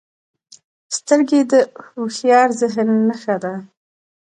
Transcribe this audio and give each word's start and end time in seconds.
سترګې 0.97 1.41
د 1.51 1.53
هوښیار 1.95 2.49
ذهن 2.59 2.89
نښه 3.07 3.35
ده 3.43 3.53